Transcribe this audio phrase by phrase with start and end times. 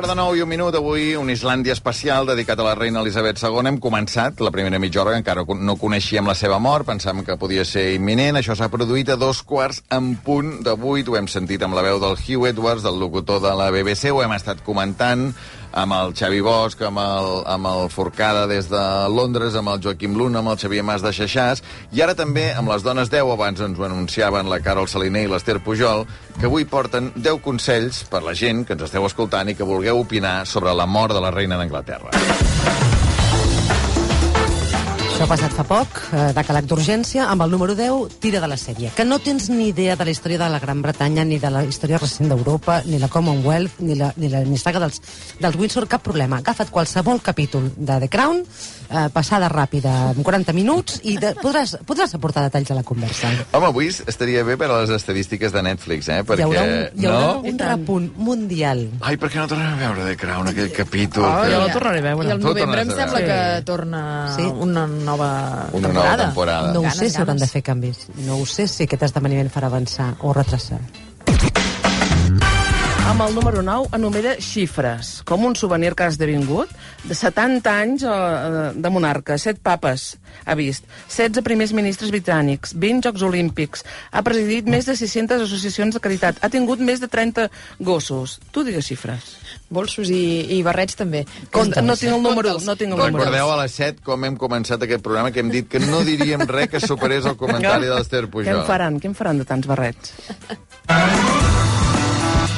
[0.00, 3.36] Quart de nou i un minut, avui un Islàndia especial dedicat a la reina Elisabet
[3.36, 3.66] II.
[3.68, 7.66] Hem començat la primera mitja hora, encara no coneixíem la seva mort, pensàvem que podia
[7.68, 8.38] ser imminent.
[8.40, 11.04] Això s'ha produït a dos quarts en punt de vuit.
[11.04, 14.22] Ho hem sentit amb la veu del Hugh Edwards, del locutor de la BBC, ho
[14.24, 15.34] hem estat comentant
[15.72, 20.16] amb el Xavi Bosch, amb el, amb el Forcada des de Londres, amb el Joaquim
[20.18, 21.62] Luna, amb el Xavier Mas de Xaixàs,
[21.94, 25.32] i ara també amb les dones 10, abans ens ho anunciaven la Carol Saliner i
[25.32, 26.06] l'Ester Pujol,
[26.38, 30.02] que avui porten 10 consells per la gent que ens esteu escoltant i que vulgueu
[30.02, 32.49] opinar sobre la mort de la reina d'Anglaterra.
[35.20, 38.48] Això ha passat fa poc, eh, de calat d'urgència, amb el número 10, tira de
[38.48, 38.88] la sèrie.
[38.96, 41.60] Que no tens ni idea de la història de la Gran Bretanya, ni de la
[41.62, 45.02] història recent d'Europa, ni la Commonwealth, ni la, ni la ni saga dels,
[45.38, 46.38] dels Windsor, cap problema.
[46.38, 48.40] Agafa't qualsevol capítol de The Crown,
[48.88, 53.28] eh, passada ràpida, en 40 minuts, i de, podràs, podràs aportar detalls a la conversa.
[53.52, 56.22] Home, avui estaria bé per a les estadístiques de Netflix, eh?
[56.24, 57.44] Perquè, hi haurà un, hi haurà no?
[57.44, 58.86] un repunt mundial.
[59.02, 61.28] Ai, per què no tornem a veure The Crown, aquell capítol?
[61.28, 61.52] Oh, que...
[61.52, 62.26] jo la tornaré a veure.
[62.30, 64.00] I Tu novembre em sembla que torna
[64.38, 64.48] Sí.
[64.48, 65.28] una nova
[65.72, 66.24] Una nova temporada.
[66.24, 66.72] temporada.
[66.72, 68.06] No ho Ganes, sé si hauran de fer canvis.
[68.26, 70.80] No ho sé si aquest esdeveniment farà avançar o retrasar.
[73.10, 76.70] Amb el número 9 enumera xifres, com un souvenir que ha esdevingut,
[77.02, 80.04] de 70 anys eh, de monarca, 7 papes
[80.46, 83.82] ha vist, 16 primers ministres britànics, 20 Jocs Olímpics,
[84.14, 87.48] ha presidit més de 600 associacions de caritat, ha tingut més de 30
[87.82, 88.38] gossos.
[88.54, 89.34] Tu digues xifres.
[89.74, 91.26] Bolsos i, i barrets també.
[91.50, 93.24] Compte, no tinc el número, no tinc el número.
[93.24, 96.46] Recordeu a les 7 com hem començat aquest programa que hem dit que no diríem
[96.46, 98.54] res que superés el comentari de l'Ester Què Pujol.
[98.60, 99.02] en faran?
[99.02, 100.14] Què en faran de tants barrets?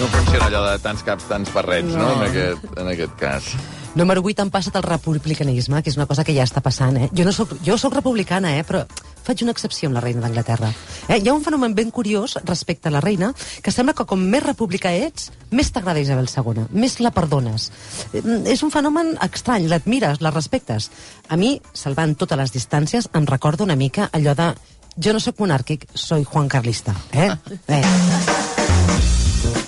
[0.00, 2.12] No funciona allò de tants caps, tants barrets, no, No.
[2.22, 3.50] en, aquest, en aquest cas.
[3.94, 6.96] Número 8, han passat el republicanisme, que és una cosa que ja està passant.
[6.96, 7.08] Eh?
[7.12, 8.64] Jo, no soc, jo soc republicana, eh?
[8.64, 8.86] però
[9.26, 10.70] faig una excepció amb la reina d'Anglaterra.
[11.08, 11.18] Eh?
[11.18, 14.42] Hi ha un fenomen ben curiós respecte a la reina, que sembla que com més
[14.46, 17.70] republicà ets, més t'agrada Isabel II, més la perdones.
[18.14, 18.22] Eh,
[18.54, 20.90] És un fenomen estrany, l'admires, la respectes.
[21.28, 24.54] A mi, salvant totes les distàncies, em recorda una mica allò de
[24.96, 26.94] jo no sóc monàrquic, soy Juan Carlista.
[27.12, 27.28] Eh?
[27.68, 29.19] eh.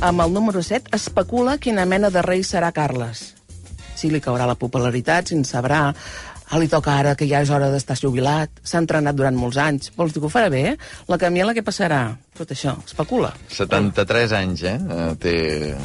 [0.00, 3.32] Amb el número 7 especula quina mena de rei serà Carles.
[3.96, 7.48] Si li caurà la popularitat, si en sabrà, ah, li toca ara que ja és
[7.50, 9.92] hora d'estar jubilat, s'ha entrenat durant molts anys.
[9.96, 10.74] Vols dir que ho farà bé?
[11.08, 12.02] La Camila què passarà?
[12.36, 13.30] Tot això, especula.
[13.54, 14.74] 73 anys, eh?
[14.76, 15.06] eh?
[15.22, 15.34] Té...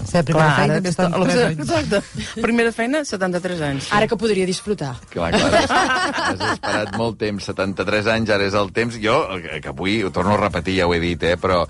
[0.09, 1.62] Sí, la primera feina, ara més està- de anys.
[1.64, 2.41] Exacte.
[2.41, 3.91] Primera feina, 73 anys.
[3.96, 4.96] Ara que podria disfrutar.
[5.14, 5.78] Clar, clar, has,
[6.26, 9.00] has esperat molt temps, 73 anys, ara és el temps.
[9.00, 9.22] Jo,
[9.62, 11.62] que avui, ho torno a repetir, ja ho he dit, eh, però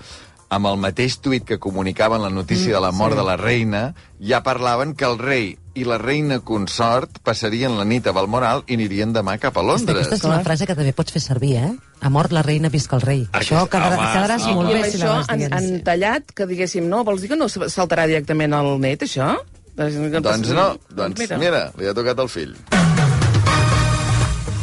[0.50, 4.42] amb el mateix tuit que comunicaven la notícia de la mort de la reina, ja
[4.42, 9.12] parlaven que el rei i la reina consort passarien la nit a Balmoral i anirien
[9.14, 10.08] demà cap a Londres.
[10.08, 11.70] aquesta és una frase que també pots fer servir, eh?
[12.02, 13.22] Ha mort la reina, visca el rei.
[13.30, 14.54] Aquest- Això quedarà, home, quedaràs home.
[14.54, 18.08] molt bé si això han, han tallat que diguéssim, no, vols dir que no saltarà
[18.10, 19.36] directament al net, això?
[19.76, 22.56] Doncs no, doncs mira, li ha tocat el fill.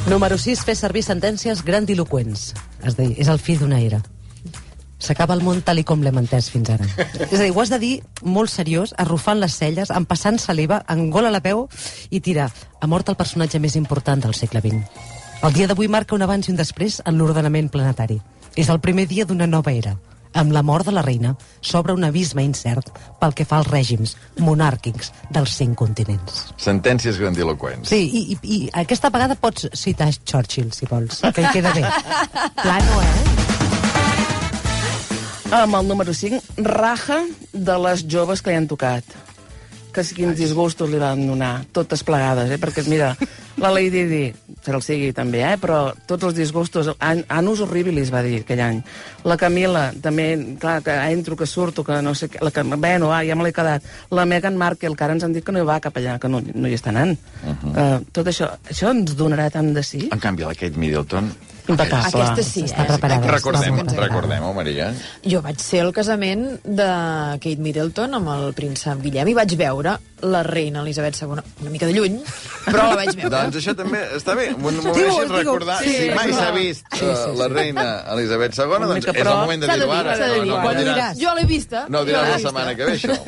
[0.08, 2.54] Número 6, fer servir sentències grandiloquents.
[2.84, 4.02] És a dir, és el fill d'una era.
[5.08, 6.88] S'acaba el món tal i com l'hem entès fins ara.
[7.30, 7.94] És a dir, ho has de dir
[8.28, 11.68] molt seriós, arrufant les celles, empassant saliva, engola la peu
[12.12, 12.50] i tira.
[12.82, 15.08] Ha mort el personatge més important del segle XX.
[15.48, 18.20] El dia d'avui marca un abans i un després en l'ordenament planetari.
[18.58, 19.96] És el primer dia d'una nova era.
[20.38, 22.92] Amb la mort de la reina s'obre un abisme incert
[23.22, 26.48] pel que fa als règims monàrquics dels cinc continents.
[26.62, 27.90] Sentències grandiloquents.
[27.90, 31.86] Sí, i, i, i aquesta vegada pots citar Churchill, si vols, que hi queda bé.
[32.62, 33.57] Plano, eh?
[35.48, 37.22] Amb el número 5, raja
[37.54, 39.14] de les joves que li han tocat.
[39.96, 42.58] Que quins disgustos li van donar, totes plegades, eh?
[42.60, 43.14] Perquè, mira,
[43.58, 44.24] la Lady Di,
[44.62, 45.56] se el sigui també, eh?
[45.62, 45.80] Però
[46.10, 48.84] tots els disgustos, an, anus horribilis, va dir aquell any.
[49.28, 50.28] La Camila, també,
[50.62, 53.48] clar, que entro, que surto, que no sé què, la que, bueno, ah, ja me
[53.48, 53.86] l'he quedat.
[54.14, 56.30] La Meghan Markle, que ara ens han dit que no hi va cap allà, que
[56.32, 57.18] no, no hi està anant.
[57.44, 57.74] Uh -huh.
[57.74, 60.08] uh, tot això, això ens donarà tant de sí?
[60.12, 61.34] En canvi, la Kate Middleton...
[61.68, 62.24] Impecable.
[62.24, 62.88] Aquesta sí, Està eh?
[62.88, 63.28] preparada.
[63.28, 64.94] Recordem, recordem-ho, Maria.
[65.28, 66.88] Jo vaig ser al casament de
[67.44, 71.86] Kate Middleton amb el príncep Guillem i vaig veure la reina Elisabet II una mica
[71.86, 72.22] de lluny,
[72.66, 73.44] però la vaig veure.
[73.48, 74.50] Doncs això també està bé.
[74.60, 75.38] M'ho Digue-ho, deixis digue-ho.
[75.38, 75.78] recordar.
[75.84, 77.38] Sí, si mai s'ha vist Sí, sí, sí.
[77.40, 80.16] la reina Elisabet II, doncs mica, és el moment de dir-ho dir, ara.
[80.18, 80.50] s'ha de dir.
[80.52, 81.18] No, no, Quan diràs?
[81.22, 81.86] Jo l'he vista.
[81.90, 83.16] no diràs la setmana que ve, això.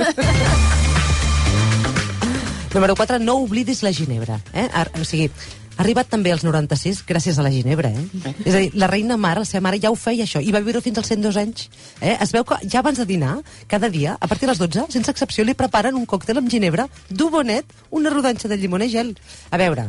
[2.74, 4.40] Número 4, no oblidis la ginebra.
[4.54, 4.70] Eh?
[4.74, 5.32] Ar- O sigui,
[5.80, 8.34] Ha arribat també als 96 gràcies a la ginebra, eh?
[8.44, 10.60] És a dir, la reina mare, la seva mare, ja ho feia això, i va
[10.60, 11.70] viure fins als 102 anys.
[12.02, 12.18] Eh?
[12.20, 15.10] Es veu que ja abans de dinar, cada dia, a partir de les 12, sense
[15.10, 19.14] excepció, li preparen un còctel amb ginebra, dur bonet, una rodanxa de llimona i gel.
[19.52, 19.88] A veure,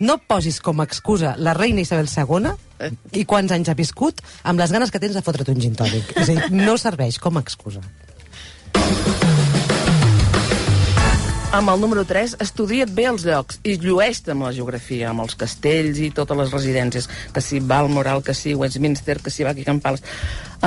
[0.00, 4.60] no posis com a excusa la reina Isabel II i quants anys ha viscut amb
[4.60, 6.12] les ganes que tens de fotre't un gin tònic.
[6.16, 7.80] És a dir, no serveix com a excusa.
[11.56, 15.38] Amb el número 3, estudia't bé els llocs i llueix-te amb la geografia, amb els
[15.40, 20.04] castells i totes les residències, que si Balmoral, que si Westminster, que si Buckingham Palace.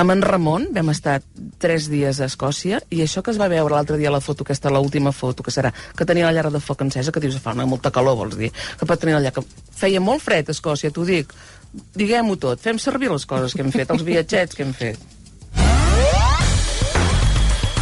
[0.02, 1.20] Amb en Ramon vam estar
[1.62, 4.42] tres dies a Escòcia i això que es va veure l'altre dia a la foto,
[4.42, 7.54] aquesta l'última foto, que serà que tenia la llar de foc encesa, que dius, fa
[7.54, 10.56] una molta calor, vols dir, que pot tenir la llar, que feia molt fred a
[10.58, 11.30] Escòcia, t'ho dic.
[11.94, 15.19] Diguem-ho tot, fem servir les coses que hem fet, els viatgets que hem fet.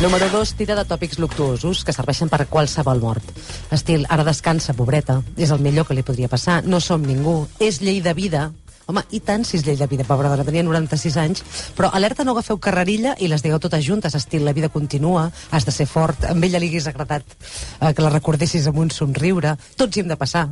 [0.00, 3.32] Número 2, tira de tòpics luctuosos que serveixen per qualsevol mort.
[3.74, 7.80] Estil, ara descansa, pobreta, és el millor que li podria passar, no som ningú, és
[7.82, 8.44] llei de vida,
[8.88, 11.42] Home, i tant si és llei de vida, pobra dona, tenia 96 anys,
[11.76, 15.66] però alerta no agafeu carrerilla i les digueu totes juntes, estil, la vida continua, has
[15.68, 19.58] de ser fort, a ella li hagués agradat eh, que la recordessis amb un somriure,
[19.76, 20.46] tots hi hem de passar,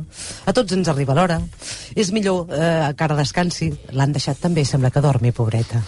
[0.45, 1.39] a tots ens arriba l'hora,
[1.97, 5.81] és millor eh, que ara descansi, l'han deixat també, sembla que dormi, pobreta.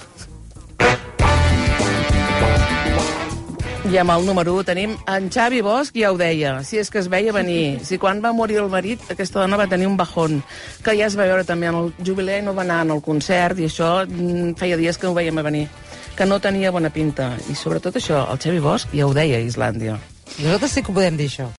[3.89, 6.99] I amb el número 1 tenim en Xavi Bosch, ja ho deia, si és que
[7.01, 7.79] es veia venir.
[7.81, 10.43] Si quan va morir el marit, aquesta dona va tenir un bajón,
[10.85, 13.57] que ja es va veure també en el jubiler, no va anar en el concert,
[13.57, 15.65] i això mm, feia dies que ho veiem a venir,
[16.15, 17.31] que no tenia bona pinta.
[17.49, 19.97] I sobretot això, el Xavi Bosch ja ho deia a Islàndia.
[20.37, 21.49] Nosaltres sí que ho podem dir, això.